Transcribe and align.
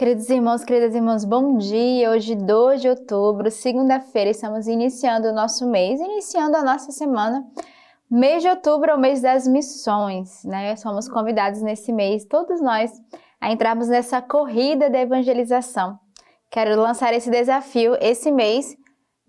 Queridos 0.00 0.30
irmãos, 0.30 0.64
queridas 0.64 0.94
irmãs, 0.94 1.26
bom 1.26 1.58
dia! 1.58 2.10
Hoje, 2.10 2.34
2 2.34 2.80
de 2.80 2.88
outubro, 2.88 3.50
segunda-feira, 3.50 4.30
estamos 4.30 4.66
iniciando 4.66 5.28
o 5.28 5.32
nosso 5.34 5.70
mês, 5.70 6.00
iniciando 6.00 6.56
a 6.56 6.62
nossa 6.62 6.90
semana. 6.90 7.46
Mês 8.10 8.42
de 8.42 8.48
outubro 8.48 8.92
é 8.92 8.94
o 8.94 8.98
mês 8.98 9.20
das 9.20 9.46
missões, 9.46 10.42
né? 10.42 10.74
Somos 10.76 11.06
convidados 11.06 11.60
nesse 11.60 11.92
mês, 11.92 12.24
todos 12.24 12.62
nós, 12.62 12.90
a 13.38 13.52
entrarmos 13.52 13.88
nessa 13.88 14.22
corrida 14.22 14.88
da 14.88 15.00
evangelização. 15.00 15.98
Quero 16.50 16.80
lançar 16.80 17.12
esse 17.12 17.30
desafio 17.30 17.94
esse 18.00 18.32
mês 18.32 18.74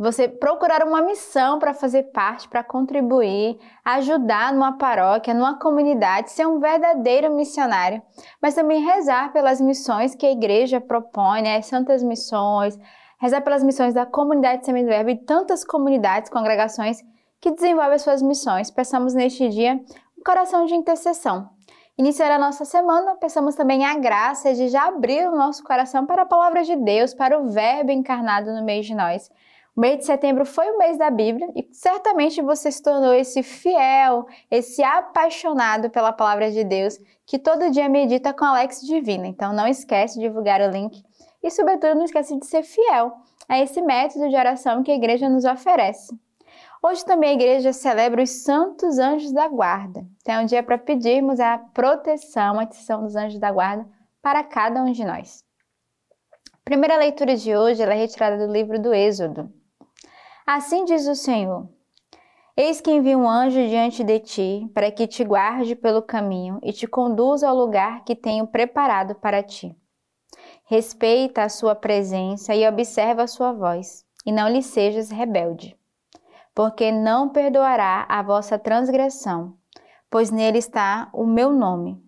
você 0.01 0.27
procurar 0.27 0.83
uma 0.83 0.99
missão 0.99 1.59
para 1.59 1.75
fazer 1.75 2.11
parte, 2.11 2.49
para 2.49 2.63
contribuir, 2.63 3.59
ajudar 3.85 4.51
numa 4.51 4.75
paróquia, 4.75 5.31
numa 5.31 5.59
comunidade, 5.59 6.31
ser 6.31 6.47
um 6.47 6.59
verdadeiro 6.59 7.31
missionário, 7.35 8.01
mas 8.41 8.55
também 8.55 8.83
rezar 8.83 9.31
pelas 9.31 9.61
missões 9.61 10.15
que 10.15 10.25
a 10.25 10.31
igreja 10.31 10.81
propõe, 10.81 11.43
né? 11.43 11.57
as 11.57 11.67
santas 11.67 12.01
missões, 12.01 12.79
rezar 13.19 13.41
pelas 13.41 13.63
missões 13.63 13.93
da 13.93 14.03
comunidade 14.03 14.65
Semente 14.65 14.87
Verbo 14.87 15.11
e 15.11 15.17
tantas 15.17 15.63
comunidades, 15.63 16.31
congregações 16.31 16.97
que 17.39 17.51
desenvolvem 17.51 17.93
as 17.93 18.01
suas 18.01 18.23
missões. 18.23 18.71
Peçamos 18.71 19.13
neste 19.13 19.49
dia 19.49 19.79
um 20.17 20.23
coração 20.25 20.65
de 20.65 20.73
intercessão. 20.73 21.47
Iniciar 21.95 22.31
a 22.31 22.39
nossa 22.39 22.65
semana, 22.65 23.15
peçamos 23.17 23.53
também 23.53 23.85
a 23.85 23.93
graça 23.99 24.51
de 24.55 24.67
já 24.69 24.87
abrir 24.87 25.27
o 25.27 25.35
nosso 25.35 25.63
coração 25.63 26.07
para 26.07 26.23
a 26.23 26.25
palavra 26.25 26.63
de 26.63 26.75
Deus, 26.75 27.13
para 27.13 27.39
o 27.39 27.49
Verbo 27.49 27.91
encarnado 27.91 28.51
no 28.51 28.65
meio 28.65 28.81
de 28.81 28.95
nós. 28.95 29.29
O 29.81 29.87
mês 29.89 29.97
de 29.97 30.05
setembro 30.05 30.45
foi 30.45 30.69
o 30.69 30.77
mês 30.77 30.95
da 30.95 31.09
Bíblia 31.09 31.49
e 31.55 31.67
certamente 31.73 32.39
você 32.39 32.71
se 32.71 32.83
tornou 32.83 33.15
esse 33.15 33.41
fiel, 33.41 34.27
esse 34.51 34.83
apaixonado 34.83 35.89
pela 35.89 36.13
palavra 36.13 36.51
de 36.51 36.63
Deus 36.63 36.99
que 37.25 37.39
todo 37.39 37.71
dia 37.71 37.89
medita 37.89 38.31
com 38.31 38.45
Alex 38.45 38.81
Divina. 38.81 39.25
Então 39.25 39.51
não 39.51 39.65
esquece 39.65 40.19
de 40.19 40.27
divulgar 40.27 40.61
o 40.61 40.69
link 40.69 41.03
e, 41.41 41.49
sobretudo, 41.49 41.95
não 41.95 42.05
esquece 42.05 42.37
de 42.37 42.45
ser 42.45 42.61
fiel 42.61 43.11
a 43.49 43.59
esse 43.59 43.81
método 43.81 44.29
de 44.29 44.35
oração 44.35 44.83
que 44.83 44.91
a 44.91 44.95
igreja 44.95 45.27
nos 45.27 45.45
oferece. 45.45 46.15
Hoje 46.83 47.03
também 47.03 47.31
a 47.31 47.33
igreja 47.33 47.73
celebra 47.73 48.21
os 48.21 48.29
santos 48.29 48.99
anjos 48.99 49.31
da 49.31 49.47
guarda. 49.47 50.05
Então 50.21 50.35
é 50.35 50.41
um 50.41 50.45
dia 50.45 50.61
para 50.61 50.77
pedirmos 50.77 51.39
a 51.39 51.57
proteção, 51.57 52.59
a 52.59 52.63
atenção 52.65 53.01
dos 53.01 53.15
anjos 53.15 53.39
da 53.39 53.51
guarda 53.51 53.89
para 54.21 54.43
cada 54.43 54.83
um 54.83 54.91
de 54.91 55.03
nós. 55.03 55.43
A 56.53 56.63
primeira 56.63 56.97
leitura 56.97 57.35
de 57.35 57.57
hoje 57.57 57.81
é 57.81 57.91
retirada 57.91 58.45
do 58.45 58.53
livro 58.53 58.79
do 58.79 58.93
Êxodo. 58.93 59.51
Assim 60.45 60.85
diz 60.85 61.07
o 61.07 61.15
Senhor: 61.15 61.69
Eis 62.55 62.81
que 62.81 62.91
envio 62.91 63.19
um 63.19 63.29
anjo 63.29 63.67
diante 63.67 64.03
de 64.03 64.19
ti, 64.19 64.69
para 64.73 64.91
que 64.91 65.07
te 65.07 65.23
guarde 65.23 65.75
pelo 65.75 66.01
caminho 66.01 66.59
e 66.61 66.73
te 66.73 66.85
conduza 66.85 67.47
ao 67.47 67.55
lugar 67.55 68.03
que 68.03 68.15
tenho 68.15 68.45
preparado 68.45 69.15
para 69.15 69.41
ti. 69.41 69.75
Respeita 70.65 71.43
a 71.43 71.49
sua 71.49 71.75
presença 71.75 72.55
e 72.55 72.67
observa 72.67 73.23
a 73.23 73.27
sua 73.27 73.51
voz, 73.51 74.05
e 74.25 74.31
não 74.31 74.47
lhe 74.47 74.61
sejas 74.61 75.09
rebelde. 75.09 75.77
Porque 76.53 76.91
não 76.91 77.29
perdoará 77.29 78.05
a 78.09 78.21
vossa 78.21 78.59
transgressão, 78.59 79.55
pois 80.09 80.29
nele 80.29 80.57
está 80.57 81.09
o 81.13 81.25
meu 81.25 81.51
nome. 81.51 82.01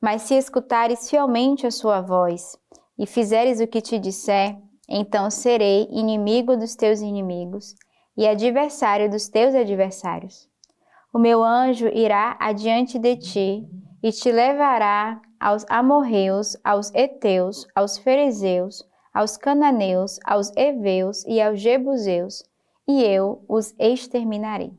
Mas 0.00 0.22
se 0.22 0.34
escutares 0.34 1.08
fielmente 1.08 1.66
a 1.66 1.70
sua 1.70 2.00
voz 2.00 2.58
e 2.98 3.06
fizeres 3.06 3.60
o 3.60 3.66
que 3.66 3.80
te 3.80 3.98
disser, 3.98 4.56
então 4.88 5.30
serei 5.30 5.88
inimigo 5.90 6.56
dos 6.56 6.74
teus 6.74 7.00
inimigos 7.00 7.74
e 8.16 8.26
adversário 8.26 9.10
dos 9.10 9.28
teus 9.28 9.54
adversários. 9.54 10.48
O 11.12 11.18
meu 11.18 11.42
anjo 11.42 11.88
irá 11.88 12.36
adiante 12.40 12.98
de 12.98 13.16
ti 13.16 13.68
e 14.02 14.10
te 14.12 14.30
levará 14.30 15.20
aos 15.40 15.64
amorreus, 15.68 16.56
aos 16.64 16.92
heteus, 16.94 17.66
aos 17.74 17.98
fariseus, 17.98 18.82
aos 19.12 19.36
cananeus, 19.36 20.18
aos 20.24 20.50
heveus 20.56 21.24
e 21.24 21.40
aos 21.40 21.60
jebuseus, 21.60 22.42
e 22.86 23.02
eu 23.02 23.44
os 23.48 23.74
exterminarei. 23.78 24.72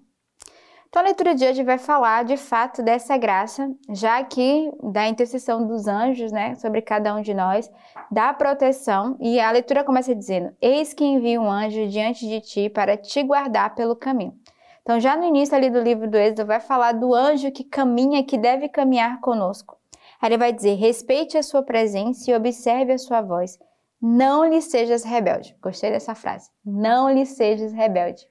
Então, 0.96 1.04
a 1.04 1.08
leitura 1.08 1.36
de 1.36 1.46
hoje 1.46 1.62
vai 1.62 1.78
falar 1.78 2.24
de 2.24 2.38
fato 2.38 2.82
dessa 2.82 3.18
graça, 3.18 3.70
já 3.90 4.24
que 4.24 4.72
da 4.82 5.06
intercessão 5.06 5.68
dos 5.68 5.88
anjos, 5.88 6.32
né, 6.32 6.56
sobre 6.56 6.82
cada 6.82 7.14
um 7.14 7.22
de 7.22 7.34
nós, 7.34 7.70
da 8.10 8.34
proteção, 8.34 9.18
e 9.20 9.38
a 9.38 9.52
leitura 9.52 9.84
começa 9.84 10.16
dizendo: 10.16 10.56
Eis 10.62 10.94
que 10.94 11.04
envio 11.04 11.42
um 11.42 11.52
anjo 11.52 11.86
diante 11.90 12.26
de 12.26 12.40
ti 12.40 12.70
para 12.70 12.96
te 12.96 13.22
guardar 13.24 13.76
pelo 13.76 13.94
caminho. 13.94 14.36
Então, 14.84 14.98
já 14.98 15.18
no 15.18 15.26
início 15.26 15.54
ali 15.54 15.70
do 15.70 15.82
livro 15.82 16.10
do 16.10 16.16
Êxodo, 16.16 16.46
vai 16.46 16.62
falar 16.62 16.94
do 16.94 17.14
anjo 17.14 17.52
que 17.52 17.66
caminha, 17.66 18.24
que 18.24 18.38
deve 18.38 18.70
caminhar 18.70 19.20
conosco. 19.20 19.78
Aí 20.22 20.30
ele 20.30 20.38
vai 20.38 20.54
dizer: 20.54 20.76
respeite 20.76 21.38
a 21.38 21.44
sua 21.44 21.62
presença 21.62 22.32
e 22.32 22.34
observe 22.34 22.94
a 22.94 22.98
sua 22.98 23.22
voz. 23.22 23.60
Não 24.02 24.46
lhe 24.46 24.62
sejas 24.62 25.04
rebelde. 25.04 25.58
Gostei 25.62 25.92
dessa 25.92 26.16
frase. 26.16 26.50
Não 26.66 27.10
lhe 27.10 27.26
sejas 27.26 27.74
rebelde. 27.74 28.26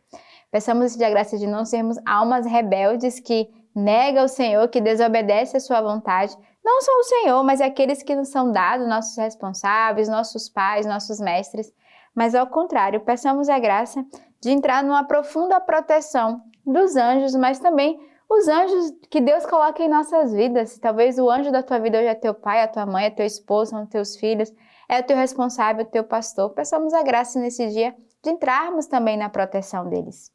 Peçamos 0.55 1.01
a 1.03 1.11
graça 1.11 1.37
de 1.37 1.49
não 1.49 1.65
sermos 1.65 1.99
almas 2.07 2.47
rebeldes 2.47 3.19
que 3.19 3.51
nega 3.75 4.23
o 4.23 4.29
Senhor, 4.29 4.69
que 4.69 4.81
desobedece 4.81 5.57
a 5.57 5.61
sua 5.61 5.83
vontade. 5.83 6.33
Não 6.65 6.81
só 6.81 6.93
o 6.93 7.03
Senhor, 7.03 7.43
mas 7.43 7.61
aqueles 7.61 8.05
que 8.05 8.15
nos 8.15 8.29
são 8.29 8.53
dados, 8.53 8.87
nossos 8.87 9.17
responsáveis, 9.17 10.09
nossos 10.09 10.49
pais, 10.49 10.87
nossos 10.87 11.19
mestres. 11.19 11.75
Mas 12.15 12.37
ao 12.37 12.47
contrário, 12.47 13.01
peçamos 13.01 13.49
a 13.49 13.59
graça 13.59 14.07
de 14.41 14.53
entrar 14.53 14.85
numa 14.85 15.03
profunda 15.03 15.59
proteção 15.59 16.41
dos 16.65 16.95
anjos, 16.95 17.35
mas 17.35 17.59
também 17.59 17.99
os 18.31 18.47
anjos 18.47 18.93
que 19.11 19.21
Deus 19.21 19.45
coloca 19.45 19.83
em 19.83 19.89
nossas 19.89 20.33
vidas. 20.33 20.79
Talvez 20.79 21.19
o 21.19 21.29
anjo 21.29 21.51
da 21.51 21.65
tua 21.65 21.81
vida 21.81 21.99
hoje 21.99 22.07
é 22.07 22.15
teu 22.15 22.33
pai, 22.33 22.63
a 22.63 22.69
tua 22.69 22.87
mãe, 22.87 23.07
é 23.07 23.11
teu 23.11 23.27
esposo, 23.27 23.73
são 23.73 23.87
teus 23.87 24.15
filhos, 24.15 24.53
é 24.89 25.01
o 25.01 25.03
teu 25.03 25.17
responsável, 25.17 25.85
o 25.85 25.89
teu 25.89 26.05
pastor. 26.05 26.51
Peçamos 26.51 26.95
a 26.95 27.03
graça 27.03 27.41
nesse 27.41 27.67
dia 27.71 27.93
de 28.23 28.31
entrarmos 28.31 28.87
também 28.87 29.17
na 29.17 29.29
proteção 29.29 29.89
deles. 29.89 30.33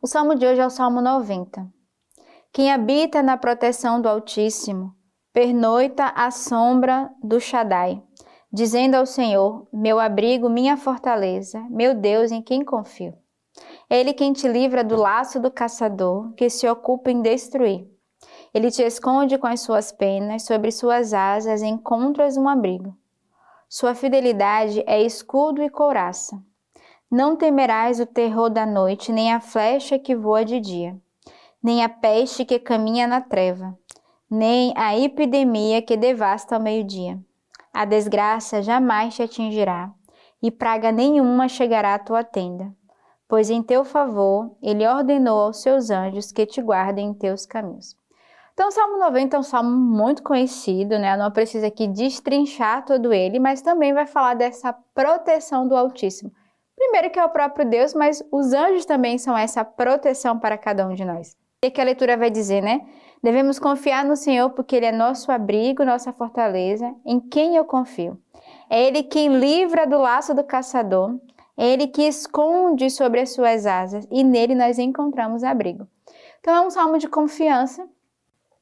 O 0.00 0.06
salmo 0.06 0.36
de 0.36 0.46
hoje 0.46 0.60
é 0.60 0.66
o 0.66 0.70
Salmo 0.70 1.00
90. 1.00 1.66
Quem 2.52 2.72
habita 2.72 3.20
na 3.20 3.36
proteção 3.36 4.00
do 4.00 4.08
Altíssimo, 4.08 4.94
pernoita 5.32 6.04
à 6.14 6.30
sombra 6.30 7.10
do 7.20 7.40
Shaddai, 7.40 8.00
dizendo 8.52 8.94
ao 8.94 9.04
Senhor: 9.04 9.66
Meu 9.72 9.98
abrigo, 9.98 10.48
minha 10.48 10.76
fortaleza, 10.76 11.60
meu 11.68 11.96
Deus 11.96 12.30
em 12.30 12.40
quem 12.40 12.64
confio. 12.64 13.12
Ele 13.90 14.14
quem 14.14 14.32
te 14.32 14.46
livra 14.46 14.84
do 14.84 14.94
laço 14.94 15.40
do 15.40 15.50
caçador, 15.50 16.32
que 16.34 16.48
se 16.48 16.68
ocupa 16.68 17.10
em 17.10 17.20
destruir. 17.20 17.84
Ele 18.54 18.70
te 18.70 18.82
esconde 18.82 19.36
com 19.36 19.48
as 19.48 19.62
suas 19.62 19.90
penas, 19.90 20.44
sobre 20.44 20.70
suas 20.70 21.12
asas 21.12 21.60
encontras 21.60 22.36
um 22.36 22.48
abrigo. 22.48 22.96
Sua 23.68 23.96
fidelidade 23.96 24.80
é 24.86 25.02
escudo 25.02 25.60
e 25.60 25.68
couraça. 25.68 26.40
Não 27.10 27.36
temerás 27.36 28.00
o 28.00 28.04
terror 28.04 28.50
da 28.50 28.66
noite, 28.66 29.10
nem 29.12 29.32
a 29.32 29.40
flecha 29.40 29.98
que 29.98 30.14
voa 30.14 30.44
de 30.44 30.60
dia, 30.60 30.94
nem 31.62 31.82
a 31.82 31.88
peste 31.88 32.44
que 32.44 32.58
caminha 32.58 33.06
na 33.06 33.22
treva, 33.22 33.74
nem 34.30 34.74
a 34.76 34.94
epidemia 34.94 35.80
que 35.80 35.96
devasta 35.96 36.54
ao 36.54 36.60
meio-dia. 36.60 37.18
A 37.72 37.86
desgraça 37.86 38.60
jamais 38.60 39.14
te 39.14 39.22
atingirá, 39.22 39.90
e 40.42 40.50
praga 40.50 40.92
nenhuma 40.92 41.48
chegará 41.48 41.94
à 41.94 41.98
tua 41.98 42.22
tenda, 42.22 42.70
pois 43.26 43.48
em 43.48 43.62
teu 43.62 43.86
favor 43.86 44.54
ele 44.60 44.86
ordenou 44.86 45.44
aos 45.44 45.62
seus 45.62 45.88
anjos 45.88 46.30
que 46.30 46.44
te 46.44 46.60
guardem 46.60 47.08
em 47.08 47.14
teus 47.14 47.46
caminhos. 47.46 47.96
Então, 48.52 48.68
o 48.68 48.72
Salmo 48.72 48.98
90 48.98 49.34
é 49.34 49.40
um 49.40 49.42
salmo 49.42 49.70
muito 49.70 50.22
conhecido, 50.22 50.98
né? 50.98 51.16
Não 51.16 51.30
precisa 51.30 51.68
aqui 51.68 51.86
destrinchar 51.86 52.84
todo 52.84 53.14
ele, 53.14 53.38
mas 53.38 53.62
também 53.62 53.94
vai 53.94 54.04
falar 54.04 54.34
dessa 54.34 54.74
proteção 54.94 55.66
do 55.66 55.74
Altíssimo 55.74 56.30
Primeiro 56.78 57.10
que 57.10 57.18
é 57.18 57.24
o 57.24 57.28
próprio 57.28 57.68
Deus, 57.68 57.92
mas 57.92 58.22
os 58.30 58.52
anjos 58.52 58.84
também 58.84 59.18
são 59.18 59.36
essa 59.36 59.64
proteção 59.64 60.38
para 60.38 60.56
cada 60.56 60.86
um 60.86 60.94
de 60.94 61.04
nós. 61.04 61.36
E 61.64 61.72
que 61.72 61.80
a 61.80 61.84
leitura 61.84 62.16
vai 62.16 62.30
dizer, 62.30 62.62
né? 62.62 62.86
Devemos 63.20 63.58
confiar 63.58 64.04
no 64.04 64.14
Senhor 64.14 64.50
porque 64.50 64.76
Ele 64.76 64.86
é 64.86 64.92
nosso 64.92 65.32
abrigo, 65.32 65.84
nossa 65.84 66.12
fortaleza, 66.12 66.94
em 67.04 67.18
quem 67.18 67.56
eu 67.56 67.64
confio. 67.64 68.16
É 68.70 68.80
Ele 68.80 69.02
quem 69.02 69.40
livra 69.40 69.88
do 69.88 69.98
laço 69.98 70.32
do 70.32 70.44
caçador, 70.44 71.18
é 71.56 71.66
Ele 71.66 71.88
que 71.88 72.02
esconde 72.02 72.88
sobre 72.90 73.20
as 73.20 73.32
suas 73.32 73.66
asas 73.66 74.06
e 74.08 74.22
nele 74.22 74.54
nós 74.54 74.78
encontramos 74.78 75.42
abrigo. 75.42 75.88
Então 76.38 76.54
é 76.54 76.60
um 76.64 76.70
salmo 76.70 76.96
de 76.96 77.08
confiança, 77.08 77.88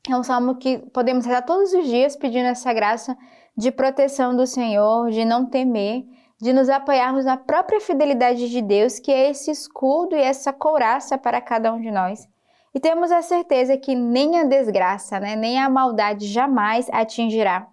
é 0.08 0.17
um 0.17 0.23
salmo 0.23 0.56
que 0.56 0.79
podemos 0.79 1.26
rezar 1.26 1.43
todos 1.43 1.75
os 1.75 1.87
dias 1.87 2.17
pedindo 2.17 2.46
essa 2.46 2.73
graça 2.73 3.14
de 3.55 3.70
proteção 3.70 4.35
do 4.35 4.46
Senhor, 4.46 5.11
de 5.11 5.23
não 5.23 5.44
temer, 5.44 6.06
de 6.41 6.53
nos 6.53 6.69
apoiarmos 6.69 7.25
na 7.25 7.37
própria 7.37 7.81
fidelidade 7.81 8.50
de 8.50 8.61
Deus, 8.61 8.99
que 8.99 9.11
é 9.11 9.31
esse 9.31 9.50
escudo 9.50 10.15
e 10.15 10.21
essa 10.21 10.53
couraça 10.53 11.17
para 11.17 11.41
cada 11.41 11.73
um 11.73 11.81
de 11.81 11.91
nós. 11.91 12.29
E 12.75 12.81
temos 12.81 13.11
a 13.11 13.23
certeza 13.23 13.77
que 13.79 13.94
nem 13.94 14.38
a 14.38 14.44
desgraça, 14.44 15.19
né, 15.19 15.35
nem 15.35 15.59
a 15.59 15.69
maldade 15.69 16.27
jamais 16.27 16.88
atingirá, 16.93 17.67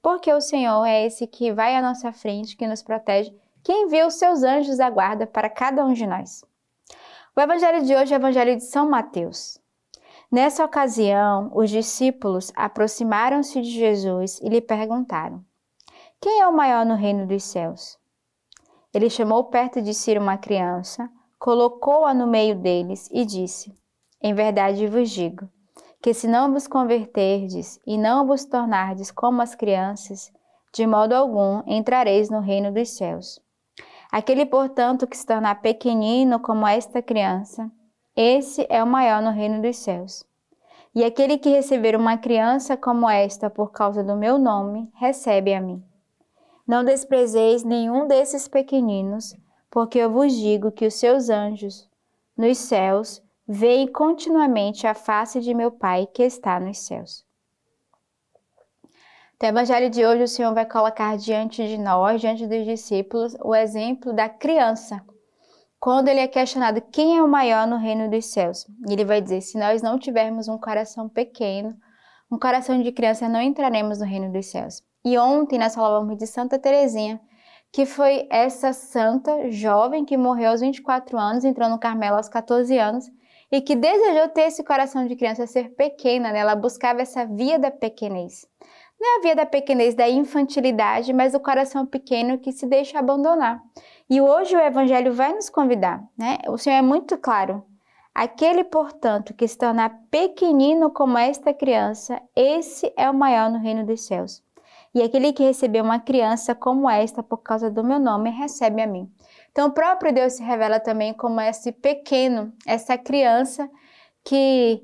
porque 0.00 0.32
o 0.32 0.40
Senhor 0.40 0.84
é 0.86 1.04
esse 1.04 1.26
que 1.26 1.52
vai 1.52 1.76
à 1.76 1.82
nossa 1.82 2.10
frente, 2.10 2.56
que 2.56 2.66
nos 2.66 2.82
protege, 2.82 3.34
que 3.62 3.72
envia 3.72 4.06
os 4.06 4.14
seus 4.14 4.42
anjos 4.42 4.78
da 4.78 4.88
guarda 4.88 5.26
para 5.26 5.50
cada 5.50 5.84
um 5.84 5.92
de 5.92 6.06
nós. 6.06 6.42
O 7.36 7.40
evangelho 7.40 7.84
de 7.84 7.94
hoje 7.94 8.14
é 8.14 8.16
o 8.16 8.20
evangelho 8.20 8.56
de 8.56 8.64
São 8.64 8.88
Mateus. 8.88 9.60
Nessa 10.32 10.64
ocasião, 10.64 11.50
os 11.54 11.68
discípulos 11.68 12.50
aproximaram-se 12.56 13.60
de 13.60 13.70
Jesus 13.70 14.40
e 14.40 14.48
lhe 14.48 14.62
perguntaram: 14.62 15.44
Quem 16.18 16.40
é 16.40 16.48
o 16.48 16.52
maior 16.52 16.86
no 16.86 16.94
reino 16.94 17.26
dos 17.26 17.44
céus? 17.44 17.98
Ele 18.96 19.10
chamou 19.10 19.44
perto 19.44 19.82
de 19.82 19.92
si 19.92 20.16
uma 20.16 20.38
criança, 20.38 21.10
colocou-a 21.38 22.14
no 22.14 22.26
meio 22.26 22.54
deles 22.58 23.10
e 23.12 23.26
disse: 23.26 23.70
Em 24.22 24.32
verdade 24.32 24.86
vos 24.86 25.10
digo, 25.10 25.50
que 26.00 26.14
se 26.14 26.26
não 26.26 26.50
vos 26.50 26.66
converterdes 26.66 27.78
e 27.86 27.98
não 27.98 28.26
vos 28.26 28.46
tornardes 28.46 29.10
como 29.10 29.42
as 29.42 29.54
crianças, 29.54 30.32
de 30.72 30.86
modo 30.86 31.12
algum 31.12 31.62
entrareis 31.66 32.30
no 32.30 32.40
reino 32.40 32.72
dos 32.72 32.88
céus. 32.96 33.38
Aquele, 34.10 34.46
portanto, 34.46 35.06
que 35.06 35.14
se 35.18 35.26
tornar 35.26 35.60
pequenino 35.60 36.40
como 36.40 36.66
esta 36.66 37.02
criança, 37.02 37.70
esse 38.16 38.66
é 38.70 38.82
o 38.82 38.86
maior 38.86 39.20
no 39.20 39.30
reino 39.30 39.60
dos 39.60 39.76
céus. 39.76 40.24
E 40.94 41.04
aquele 41.04 41.36
que 41.36 41.50
receber 41.50 41.96
uma 41.96 42.16
criança 42.16 42.78
como 42.78 43.10
esta 43.10 43.50
por 43.50 43.72
causa 43.72 44.02
do 44.02 44.16
meu 44.16 44.38
nome, 44.38 44.90
recebe 44.94 45.52
a 45.52 45.60
mim. 45.60 45.84
Não 46.66 46.84
desprezeis 46.84 47.62
nenhum 47.62 48.08
desses 48.08 48.48
pequeninos, 48.48 49.34
porque 49.70 49.98
eu 49.98 50.10
vos 50.10 50.32
digo 50.32 50.72
que 50.72 50.86
os 50.86 50.94
seus 50.94 51.30
anjos 51.30 51.88
nos 52.36 52.58
céus 52.58 53.22
veem 53.46 53.86
continuamente 53.86 54.86
a 54.86 54.94
face 54.94 55.40
de 55.40 55.54
meu 55.54 55.70
Pai 55.70 56.06
que 56.06 56.22
está 56.24 56.58
nos 56.58 56.78
céus. 56.78 57.24
No 59.40 59.48
Evangelho 59.48 59.90
de 59.90 60.04
hoje, 60.04 60.22
o 60.22 60.28
Senhor 60.28 60.54
vai 60.54 60.64
colocar 60.64 61.16
diante 61.16 61.66
de 61.68 61.76
nós, 61.76 62.20
diante 62.20 62.46
dos 62.46 62.64
discípulos, 62.64 63.36
o 63.44 63.54
exemplo 63.54 64.12
da 64.12 64.28
criança. 64.28 65.00
Quando 65.78 66.08
ele 66.08 66.20
é 66.20 66.26
questionado 66.26 66.80
quem 66.80 67.18
é 67.18 67.22
o 67.22 67.28
maior 67.28 67.66
no 67.66 67.76
reino 67.76 68.10
dos 68.10 68.24
céus, 68.26 68.66
ele 68.88 69.04
vai 69.04 69.20
dizer: 69.20 69.42
se 69.42 69.58
nós 69.58 69.82
não 69.82 69.98
tivermos 69.98 70.48
um 70.48 70.58
coração 70.58 71.06
pequeno, 71.08 71.76
um 72.32 72.38
coração 72.38 72.82
de 72.82 72.90
criança, 72.90 73.28
não 73.28 73.40
entraremos 73.40 74.00
no 74.00 74.06
reino 74.06 74.32
dos 74.32 74.46
céus. 74.46 74.82
E 75.06 75.16
ontem 75.18 75.56
nós 75.56 75.72
falávamos 75.72 76.18
de 76.18 76.26
Santa 76.26 76.58
Teresinha, 76.58 77.20
que 77.72 77.86
foi 77.86 78.26
essa 78.28 78.72
santa 78.72 79.48
jovem 79.52 80.04
que 80.04 80.16
morreu 80.16 80.50
aos 80.50 80.60
24 80.60 81.16
anos, 81.16 81.44
entrou 81.44 81.68
no 81.68 81.78
Carmelo 81.78 82.16
aos 82.16 82.28
14 82.28 82.76
anos 82.76 83.08
e 83.52 83.60
que 83.60 83.76
desejou 83.76 84.28
ter 84.30 84.48
esse 84.48 84.64
coração 84.64 85.06
de 85.06 85.14
criança, 85.14 85.46
ser 85.46 85.76
pequena, 85.76 86.32
né? 86.32 86.40
ela 86.40 86.56
buscava 86.56 87.02
essa 87.02 87.24
via 87.24 87.56
da 87.56 87.70
pequenez. 87.70 88.48
Não 88.98 89.14
é 89.14 89.18
a 89.18 89.22
via 89.22 89.36
da 89.36 89.46
pequenez, 89.46 89.94
da 89.94 90.08
infantilidade, 90.08 91.12
mas 91.12 91.34
o 91.34 91.40
coração 91.40 91.86
pequeno 91.86 92.40
que 92.40 92.50
se 92.50 92.66
deixa 92.66 92.98
abandonar. 92.98 93.62
E 94.10 94.20
hoje 94.20 94.56
o 94.56 94.60
Evangelho 94.60 95.12
vai 95.12 95.32
nos 95.34 95.48
convidar, 95.48 96.02
né? 96.18 96.38
O 96.48 96.58
Senhor 96.58 96.78
é 96.78 96.82
muito 96.82 97.16
claro. 97.16 97.64
Aquele, 98.12 98.64
portanto, 98.64 99.34
que 99.34 99.46
se 99.46 99.56
tornar 99.56 100.00
pequenino 100.10 100.90
como 100.90 101.16
esta 101.16 101.54
criança, 101.54 102.20
esse 102.34 102.92
é 102.96 103.08
o 103.08 103.14
maior 103.14 103.48
no 103.52 103.60
reino 103.60 103.86
dos 103.86 104.04
céus. 104.04 104.44
E 104.96 105.02
aquele 105.02 105.30
que 105.30 105.42
recebeu 105.42 105.84
uma 105.84 106.00
criança 106.00 106.54
como 106.54 106.88
esta 106.88 107.22
por 107.22 107.42
causa 107.42 107.70
do 107.70 107.84
meu 107.84 108.00
nome, 108.00 108.30
recebe 108.30 108.80
a 108.80 108.86
mim. 108.86 109.12
Então, 109.52 109.68
o 109.68 109.70
próprio 109.70 110.10
Deus 110.10 110.32
se 110.32 110.42
revela 110.42 110.80
também 110.80 111.12
como 111.12 111.38
esse 111.38 111.70
pequeno, 111.70 112.50
essa 112.66 112.96
criança 112.96 113.68
que 114.24 114.82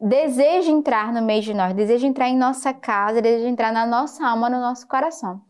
deseja 0.00 0.72
entrar 0.72 1.12
no 1.12 1.22
meio 1.22 1.40
de 1.40 1.54
nós, 1.54 1.72
deseja 1.72 2.04
entrar 2.04 2.28
em 2.28 2.36
nossa 2.36 2.74
casa, 2.74 3.22
deseja 3.22 3.48
entrar 3.48 3.72
na 3.72 3.86
nossa 3.86 4.26
alma, 4.26 4.50
no 4.50 4.58
nosso 4.58 4.88
coração. 4.88 5.40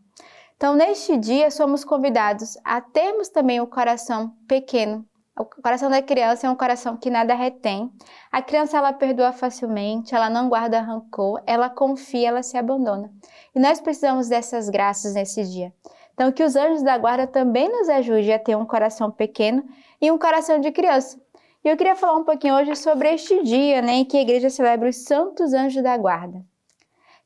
Então, 0.55 0.75
neste 0.75 1.17
dia, 1.17 1.49
somos 1.49 1.83
convidados 1.83 2.59
a 2.63 2.79
termos 2.79 3.29
também 3.29 3.59
o 3.59 3.65
coração 3.65 4.35
pequeno. 4.47 5.03
O 5.37 5.43
coração 5.43 5.89
da 5.89 6.01
criança 6.01 6.47
é 6.47 6.49
um 6.49 6.55
coração 6.55 6.95
que 6.95 7.09
nada 7.09 7.35
retém. 7.35 7.91
A 8.31 8.41
criança 8.41 8.77
ela 8.77 8.93
perdoa 8.93 9.33
facilmente, 9.33 10.15
ela 10.15 10.29
não 10.29 10.47
guarda 10.47 10.79
rancor, 10.79 11.43
ela 11.45 11.69
confia, 11.69 12.29
ela 12.29 12.41
se 12.41 12.57
abandona. 12.57 13.11
E 13.53 13.59
nós 13.59 13.81
precisamos 13.81 14.29
dessas 14.29 14.69
graças 14.69 15.13
nesse 15.13 15.43
dia. 15.43 15.73
Então, 16.13 16.31
que 16.31 16.41
os 16.41 16.55
anjos 16.55 16.81
da 16.81 16.97
guarda 16.97 17.27
também 17.27 17.67
nos 17.67 17.89
ajudem 17.89 18.33
a 18.33 18.39
ter 18.39 18.55
um 18.55 18.65
coração 18.65 19.11
pequeno 19.11 19.65
e 19.99 20.09
um 20.09 20.17
coração 20.17 20.61
de 20.61 20.71
criança. 20.71 21.19
E 21.61 21.67
eu 21.67 21.75
queria 21.75 21.97
falar 21.97 22.15
um 22.15 22.23
pouquinho 22.23 22.55
hoje 22.55 22.73
sobre 22.77 23.13
este 23.13 23.43
dia 23.43 23.81
né, 23.81 23.95
em 23.95 24.05
que 24.05 24.15
a 24.15 24.21
igreja 24.21 24.49
celebra 24.49 24.87
os 24.87 25.03
Santos 25.03 25.51
Anjos 25.51 25.83
da 25.83 25.97
Guarda. 25.97 26.45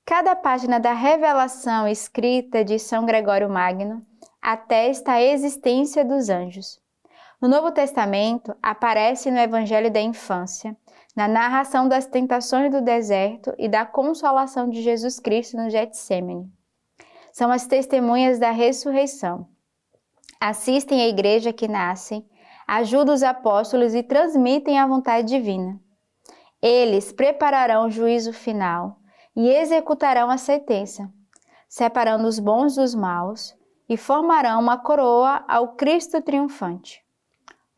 Cada 0.03 0.35
página 0.35 0.79
da 0.79 0.93
revelação 0.93 1.87
escrita 1.87 2.65
de 2.65 2.79
São 2.79 3.05
Gregório 3.05 3.47
Magno 3.47 4.01
atesta 4.41 5.11
a 5.11 5.21
existência 5.21 6.03
dos 6.03 6.29
anjos. 6.29 6.81
No 7.41 7.47
Novo 7.47 7.71
Testamento, 7.71 8.53
aparece 8.61 9.31
no 9.31 9.39
Evangelho 9.39 9.89
da 9.89 10.01
Infância, 10.01 10.75
na 11.15 11.25
narração 11.25 11.87
das 11.87 12.05
tentações 12.05 12.69
do 12.69 12.81
deserto 12.81 13.53
e 13.57 13.69
da 13.69 13.85
consolação 13.85 14.69
de 14.69 14.81
Jesus 14.81 15.21
Cristo 15.21 15.55
no 15.55 15.69
Getsemane. 15.69 16.51
São 17.31 17.49
as 17.49 17.65
testemunhas 17.65 18.39
da 18.39 18.51
ressurreição. 18.51 19.47
Assistem 20.37 21.01
à 21.01 21.07
igreja 21.07 21.53
que 21.53 21.67
nasce 21.67 22.25
ajuda 22.67 23.13
os 23.13 23.23
apóstolos 23.23 23.95
e 23.95 24.03
transmitem 24.03 24.77
a 24.77 24.85
vontade 24.85 25.29
divina. 25.29 25.79
Eles 26.61 27.13
prepararão 27.13 27.87
o 27.87 27.89
juízo 27.89 28.33
final 28.33 28.97
e 29.33 29.49
executarão 29.49 30.29
a 30.29 30.37
sentença, 30.37 31.09
separando 31.69 32.27
os 32.27 32.37
bons 32.37 32.75
dos 32.75 32.93
maus 32.93 33.55
e 33.87 33.95
formarão 33.95 34.59
uma 34.59 34.77
coroa 34.77 35.43
ao 35.47 35.69
Cristo 35.69 36.21
triunfante. 36.21 37.01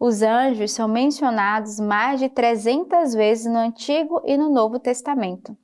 Os 0.04 0.24
anjos 0.24 0.72
são 0.72 0.88
mencionados 0.88 1.80
mais 1.80 2.20
de 2.20 2.28
300 2.28 3.14
vezes 3.14 3.46
no 3.46 3.60
Antigo 3.60 4.20
e 4.26 4.36
no 4.36 4.50
Novo 4.50 4.80
Testamento. 4.80 5.56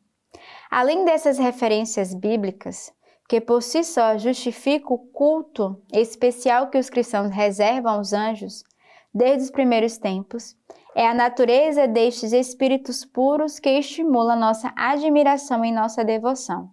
Além 0.70 1.04
dessas 1.04 1.40
referências 1.40 2.14
bíblicas, 2.14 2.94
que 3.28 3.42
por 3.42 3.64
si 3.64 3.84
só 3.84 4.16
justificam 4.16 4.96
o 4.96 5.00
culto 5.00 5.82
especial 5.92 6.70
que 6.70 6.78
os 6.78 6.88
cristãos 6.88 7.32
reservam 7.32 7.94
aos 7.94 8.14
anjos, 8.14 8.64
desde 9.12 9.46
os 9.46 9.50
primeiros 9.50 9.98
tempos, 9.98 10.56
é 10.94 11.08
a 11.08 11.16
natureza 11.16 11.88
destes 11.88 12.32
espíritos 12.32 13.04
puros 13.04 13.58
que 13.58 13.72
estimula 13.72 14.36
nossa 14.36 14.72
admiração 14.76 15.66
e 15.66 15.72
nossa 15.72 16.06
devoção. 16.06 16.70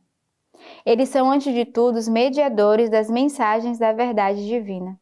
Eles 0.84 1.08
são, 1.08 1.30
antes 1.30 1.54
de 1.54 1.64
tudo, 1.64 1.96
os 1.96 2.08
mediadores 2.08 2.90
das 2.90 3.08
mensagens 3.08 3.78
da 3.78 3.90
verdade 3.94 4.46
divina. 4.46 5.00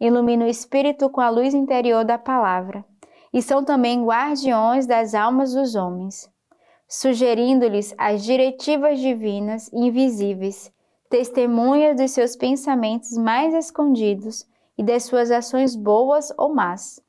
Ilumina 0.00 0.44
o 0.44 0.48
espírito 0.48 1.08
com 1.08 1.20
a 1.20 1.30
luz 1.30 1.54
interior 1.54 2.04
da 2.04 2.18
palavra 2.18 2.84
e 3.32 3.42
são 3.42 3.64
também 3.64 4.04
guardiões 4.04 4.86
das 4.86 5.14
almas 5.14 5.52
dos 5.52 5.74
homens, 5.74 6.30
sugerindo-lhes 6.88 7.94
as 7.98 8.22
diretivas 8.22 8.98
divinas 8.98 9.70
invisíveis, 9.72 10.72
testemunhas 11.08 11.96
dos 11.96 12.10
seus 12.10 12.36
pensamentos 12.36 13.16
mais 13.16 13.54
escondidos 13.54 14.46
e 14.78 14.82
das 14.82 15.04
suas 15.04 15.30
ações 15.30 15.74
boas 15.74 16.32
ou 16.36 16.54
más, 16.54 17.00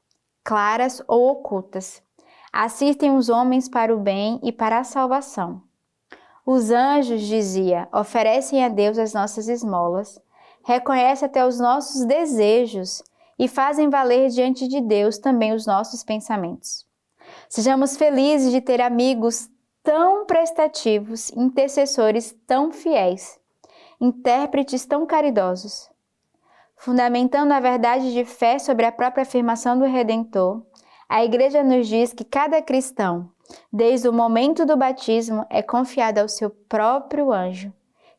claras 0.44 1.01
ou 1.08 1.29
ocultas. 1.29 2.01
Assistem 2.51 3.15
os 3.15 3.29
homens 3.29 3.67
para 3.67 3.94
o 3.94 4.00
bem 4.00 4.39
e 4.44 4.51
para 4.51 4.79
a 4.79 4.84
salvação. 4.84 5.62
Os 6.46 6.72
anjos, 6.72 7.22
dizia, 7.22 7.89
oferecem 7.94 8.63
a 8.63 8.70
Deus 8.70 8.98
as 8.98 9.13
nossas 9.13 9.50
esmolas, 9.50 10.20
reconhecem 10.67 11.25
até 11.25 11.45
os 11.45 11.59
nossos 11.59 12.05
desejos 12.05 13.01
e 13.39 13.47
fazem 13.47 13.89
valer 13.89 14.29
diante 14.29 14.67
de 14.67 14.81
Deus 14.81 15.17
também 15.17 15.53
os 15.53 15.65
nossos 15.65 16.03
pensamentos. 16.03 16.86
Sejamos 17.50 17.95
felizes 17.95 18.51
de 18.51 18.62
ter 18.62 18.81
amigos 18.81 19.50
tão 19.81 20.25
prestativos, 20.25 21.31
intercessores 21.31 22.36
tão 22.45 22.71
fiéis, 22.71 23.39
intérpretes 24.00 24.86
tão 24.86 25.05
caridosos 25.05 25.89
fundamentando 26.77 27.51
a 27.51 27.59
verdade 27.59 28.13
de 28.13 28.24
fé 28.24 28.59
sobre 28.59 28.86
a 28.86 28.91
própria 28.91 29.24
afirmação 29.24 29.77
do 29.77 29.86
Redentor, 29.86 30.62
a 31.09 31.24
Igreja 31.24 31.63
nos 31.63 31.88
diz 31.88 32.13
que 32.13 32.24
cada 32.24 32.62
cristão, 32.62 33.29
desde 33.74 34.07
o 34.07 34.13
momento 34.13 34.65
do 34.65 34.77
batismo, 34.77 35.45
é 35.50 35.62
confiado 35.62 36.19
ao 36.19 36.29
seu 36.29 36.50
próprio 36.50 37.31
anjo, 37.33 37.74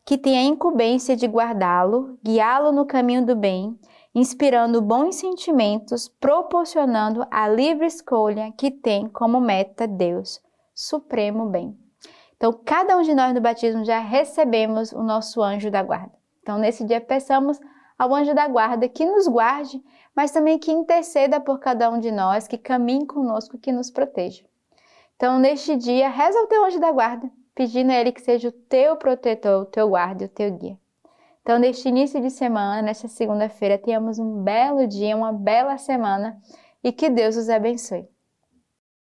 que 0.08 0.16
tem 0.16 0.38
a 0.38 0.42
incumbência 0.42 1.14
de 1.14 1.26
guardá-lo, 1.26 2.18
guiá-lo 2.24 2.72
no 2.72 2.86
caminho 2.86 3.26
do 3.26 3.36
bem, 3.36 3.78
inspirando 4.14 4.80
bons 4.80 5.16
sentimentos, 5.16 6.08
proporcionando 6.08 7.26
a 7.30 7.46
livre 7.46 7.84
escolha 7.84 8.50
que 8.56 8.70
tem 8.70 9.06
como 9.06 9.38
meta 9.38 9.86
Deus, 9.86 10.40
supremo 10.74 11.50
bem. 11.50 11.76
Então, 12.38 12.58
cada 12.64 12.96
um 12.96 13.02
de 13.02 13.14
nós 13.14 13.34
no 13.34 13.40
batismo 13.42 13.84
já 13.84 13.98
recebemos 13.98 14.92
o 14.92 15.02
nosso 15.02 15.42
anjo 15.42 15.70
da 15.70 15.82
guarda. 15.82 16.14
Então, 16.40 16.56
nesse 16.56 16.84
dia, 16.86 17.02
peçamos 17.02 17.60
ao 17.98 18.14
anjo 18.14 18.34
da 18.34 18.48
guarda 18.48 18.88
que 18.88 19.04
nos 19.04 19.28
guarde, 19.28 19.78
mas 20.16 20.30
também 20.30 20.58
que 20.58 20.72
interceda 20.72 21.38
por 21.38 21.58
cada 21.58 21.90
um 21.90 22.00
de 22.00 22.10
nós, 22.10 22.48
que 22.48 22.56
caminhe 22.56 23.06
conosco, 23.06 23.58
que 23.58 23.72
nos 23.72 23.90
proteja. 23.90 24.42
Então, 25.16 25.38
neste 25.38 25.76
dia, 25.76 26.08
reza 26.08 26.38
ao 26.38 26.46
teu 26.46 26.64
anjo 26.64 26.80
da 26.80 26.90
guarda, 26.90 27.30
pedindo 27.58 27.90
a 27.90 27.96
ele 27.96 28.12
que 28.12 28.22
seja 28.22 28.50
o 28.50 28.52
teu 28.52 28.94
protetor, 28.94 29.62
o 29.62 29.66
teu 29.66 29.88
guarda, 29.88 30.26
o 30.26 30.28
teu 30.28 30.48
guia. 30.56 30.78
Então, 31.42 31.58
neste 31.58 31.88
início 31.88 32.22
de 32.22 32.30
semana, 32.30 32.80
nesta 32.80 33.08
segunda-feira, 33.08 33.76
tenhamos 33.76 34.16
um 34.20 34.44
belo 34.44 34.86
dia, 34.86 35.16
uma 35.16 35.32
bela 35.32 35.76
semana 35.76 36.40
e 36.84 36.92
que 36.92 37.10
Deus 37.10 37.36
os 37.36 37.48
abençoe. 37.48 38.08